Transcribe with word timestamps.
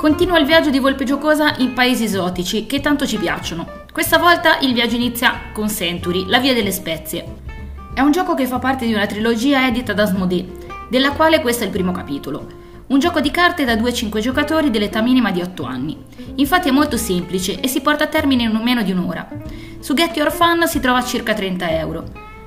Continua 0.00 0.38
il 0.38 0.46
viaggio 0.46 0.70
di 0.70 0.78
Volpe 0.78 1.04
Giocosa 1.04 1.56
in 1.58 1.74
paesi 1.74 2.04
esotici 2.04 2.64
che 2.64 2.80
tanto 2.80 3.06
ci 3.06 3.18
piacciono. 3.18 3.84
Questa 3.92 4.16
volta 4.16 4.58
il 4.60 4.72
viaggio 4.72 4.96
inizia 4.96 5.50
con 5.52 5.68
Century, 5.68 6.24
la 6.26 6.38
via 6.38 6.54
delle 6.54 6.72
spezie. 6.72 7.26
È 7.92 8.00
un 8.00 8.10
gioco 8.10 8.32
che 8.32 8.46
fa 8.46 8.58
parte 8.58 8.86
di 8.86 8.94
una 8.94 9.04
trilogia 9.04 9.66
edita 9.66 9.92
da 9.92 10.04
Asmodee, 10.04 10.46
della 10.88 11.10
quale 11.10 11.42
questo 11.42 11.64
è 11.64 11.66
il 11.66 11.72
primo 11.72 11.92
capitolo. 11.92 12.46
Un 12.86 12.98
gioco 12.98 13.20
di 13.20 13.30
carte 13.30 13.66
da 13.66 13.74
2-5 13.74 14.20
giocatori 14.20 14.70
dell'età 14.70 15.02
minima 15.02 15.30
di 15.32 15.42
8 15.42 15.64
anni. 15.64 16.02
Infatti 16.36 16.70
è 16.70 16.72
molto 16.72 16.96
semplice 16.96 17.60
e 17.60 17.68
si 17.68 17.82
porta 17.82 18.04
a 18.04 18.08
termine 18.08 18.44
in 18.44 18.58
meno 18.64 18.82
di 18.82 18.92
un'ora. 18.92 19.28
Su 19.80 19.92
Get 19.92 20.16
Your 20.16 20.32
Fun 20.32 20.66
si 20.66 20.80
trova 20.80 21.00
a 21.00 21.04
circa 21.04 21.34
30 21.34 21.72
euro. 21.72 22.04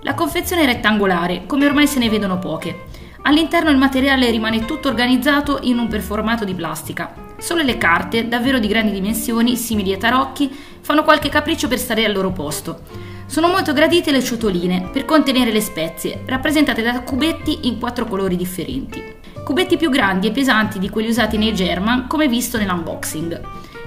La 0.00 0.14
confezione 0.14 0.62
è 0.62 0.64
rettangolare, 0.64 1.44
come 1.44 1.66
ormai 1.66 1.86
se 1.86 1.98
ne 1.98 2.08
vedono 2.08 2.38
poche. 2.38 2.84
All'interno 3.24 3.68
il 3.68 3.76
materiale 3.76 4.30
rimane 4.30 4.64
tutto 4.64 4.88
organizzato 4.88 5.58
in 5.64 5.76
un 5.78 5.88
performato 5.88 6.44
di 6.44 6.54
plastica, 6.54 7.23
Solo 7.44 7.60
le 7.60 7.76
carte, 7.76 8.26
davvero 8.26 8.58
di 8.58 8.68
grandi 8.68 8.90
dimensioni, 8.90 9.54
simili 9.56 9.92
a 9.92 9.98
tarocchi, 9.98 10.50
fanno 10.80 11.04
qualche 11.04 11.28
capriccio 11.28 11.68
per 11.68 11.78
stare 11.78 12.06
al 12.06 12.14
loro 12.14 12.32
posto. 12.32 12.80
Sono 13.26 13.48
molto 13.48 13.74
gradite 13.74 14.10
le 14.12 14.22
ciotoline, 14.22 14.88
per 14.90 15.04
contenere 15.04 15.52
le 15.52 15.60
spezie, 15.60 16.22
rappresentate 16.24 16.80
da 16.80 17.02
cubetti 17.02 17.68
in 17.68 17.78
quattro 17.78 18.06
colori 18.06 18.36
differenti. 18.36 19.16
Cubetti 19.44 19.76
più 19.76 19.90
grandi 19.90 20.28
e 20.28 20.30
pesanti 20.30 20.78
di 20.78 20.88
quelli 20.88 21.10
usati 21.10 21.36
nei 21.36 21.52
German, 21.52 22.06
come 22.06 22.28
visto 22.28 22.56
nell'unboxing. 22.56 23.38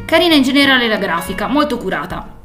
Carina 0.05 0.35
in 0.35 0.43
generale 0.43 0.87
la 0.87 0.97
grafica, 0.97 1.47
molto 1.47 1.79
curata. 1.79 2.35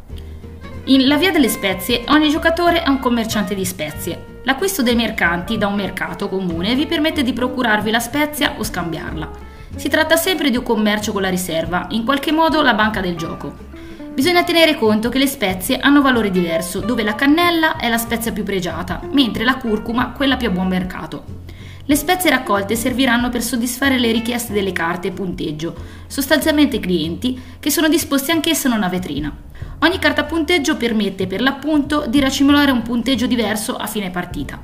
In 0.85 1.07
La 1.09 1.19
Via 1.19 1.30
delle 1.30 1.51
Spezie 1.51 2.05
ogni 2.09 2.30
giocatore 2.30 2.85
è 2.85 2.88
un 2.88 3.01
commerciante 3.01 3.55
di 3.55 3.66
spezie. 3.66 4.41
L'acquisto 4.45 4.83
dei 4.83 4.95
mercanti 4.95 5.59
da 5.59 5.66
un 5.66 5.74
mercato 5.74 6.30
comune 6.30 6.74
vi 6.74 6.87
permette 6.87 7.23
di 7.23 7.35
procurarvi 7.35 7.91
la 7.91 8.01
spezia 8.01 8.55
o 8.57 8.65
scambiarla. 8.65 9.51
Si 9.74 9.88
tratta 9.88 10.16
sempre 10.16 10.51
di 10.51 10.56
un 10.56 10.62
commercio 10.62 11.12
con 11.12 11.23
la 11.23 11.28
riserva, 11.28 11.87
in 11.90 12.04
qualche 12.04 12.30
modo 12.30 12.62
la 12.62 12.74
banca 12.74 13.01
del 13.01 13.16
gioco. 13.16 13.70
Bisogna 14.12 14.45
tenere 14.45 14.76
conto 14.76 15.09
che 15.09 15.18
le 15.18 15.26
spezie 15.26 15.79
hanno 15.79 16.02
valore 16.02 16.30
diverso, 16.30 16.80
dove 16.80 17.02
la 17.02 17.14
cannella 17.14 17.76
è 17.76 17.88
la 17.88 17.96
spezia 17.96 18.32
più 18.32 18.45
pregiata, 18.45 19.01
mentre 19.10 19.45
la 19.45 19.56
curcuma 19.56 20.12
quella 20.12 20.37
più 20.37 20.48
a 20.48 20.51
buon 20.51 20.68
mercato. 20.68 21.40
Le 21.87 21.96
spezie 21.96 22.30
raccolte 22.30 22.76
serviranno 22.76 23.29
per 23.30 23.42
soddisfare 23.42 23.98
le 23.98 24.12
richieste 24.12 24.52
delle 24.52 24.73
carte 24.73 25.09
e 25.09 25.12
punteggio, 25.12 25.74
sostanzialmente 26.07 26.79
clienti 26.79 27.40
che 27.59 27.70
sono 27.70 27.88
disposti 27.88 28.30
anch'esse 28.30 28.68
a 28.68 28.74
una 28.76 28.88
vetrina. 28.88 29.34
Ogni 29.80 29.98
carta 29.98 30.24
punteggio 30.24 30.76
permette 30.76 31.26
per 31.26 31.40
l'appunto 31.40 32.04
di 32.07 32.20
racimolare 32.20 32.70
un 32.70 32.82
punteggio 32.82 33.26
diverso 33.26 33.74
a 33.74 33.86
fine 33.86 34.10
partita. 34.10 34.60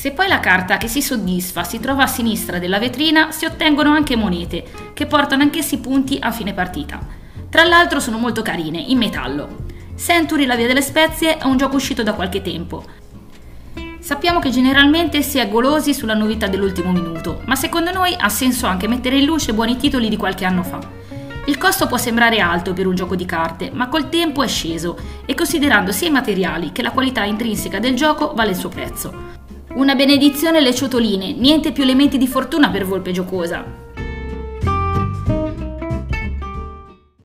Se 0.00 0.12
poi 0.12 0.28
la 0.28 0.40
carta 0.40 0.78
che 0.78 0.88
si 0.88 1.02
soddisfa 1.02 1.62
si 1.62 1.78
trova 1.78 2.04
a 2.04 2.06
sinistra 2.06 2.58
della 2.58 2.78
vetrina, 2.78 3.32
si 3.32 3.44
ottengono 3.44 3.90
anche 3.90 4.16
monete, 4.16 4.64
che 4.94 5.04
portano 5.04 5.42
anch'essi 5.42 5.78
punti 5.78 6.16
a 6.18 6.30
fine 6.30 6.54
partita. 6.54 6.98
Tra 7.50 7.64
l'altro 7.64 8.00
sono 8.00 8.16
molto 8.16 8.40
carine, 8.40 8.78
in 8.78 8.96
metallo. 8.96 9.66
Century, 9.98 10.46
la 10.46 10.56
via 10.56 10.66
delle 10.66 10.80
spezie, 10.80 11.36
è 11.36 11.44
un 11.44 11.58
gioco 11.58 11.76
uscito 11.76 12.02
da 12.02 12.14
qualche 12.14 12.40
tempo. 12.40 12.82
Sappiamo 13.98 14.38
che 14.38 14.48
generalmente 14.48 15.20
si 15.20 15.36
è 15.36 15.46
golosi 15.50 15.92
sulla 15.92 16.14
novità 16.14 16.46
dell'ultimo 16.46 16.92
minuto, 16.92 17.42
ma 17.44 17.54
secondo 17.54 17.92
noi 17.92 18.16
ha 18.18 18.30
senso 18.30 18.66
anche 18.66 18.88
mettere 18.88 19.18
in 19.18 19.26
luce 19.26 19.52
buoni 19.52 19.76
titoli 19.76 20.08
di 20.08 20.16
qualche 20.16 20.46
anno 20.46 20.62
fa. 20.62 20.78
Il 21.44 21.58
costo 21.58 21.86
può 21.86 21.98
sembrare 21.98 22.40
alto 22.40 22.72
per 22.72 22.86
un 22.86 22.94
gioco 22.94 23.16
di 23.16 23.26
carte, 23.26 23.70
ma 23.70 23.88
col 23.88 24.08
tempo 24.08 24.42
è 24.42 24.48
sceso 24.48 24.98
e 25.26 25.34
considerando 25.34 25.92
sia 25.92 26.08
i 26.08 26.10
materiali 26.10 26.72
che 26.72 26.80
la 26.80 26.92
qualità 26.92 27.24
intrinseca 27.24 27.78
del 27.78 27.94
gioco 27.94 28.32
vale 28.34 28.52
il 28.52 28.56
suo 28.56 28.70
prezzo. 28.70 29.39
Una 29.72 29.94
benedizione 29.94 30.60
le 30.60 30.74
ciotoline, 30.74 31.32
niente 31.32 31.70
più 31.70 31.84
elementi 31.84 32.18
di 32.18 32.26
fortuna 32.26 32.70
per 32.70 32.84
Volpe 32.84 33.12
Giocosa. 33.12 33.64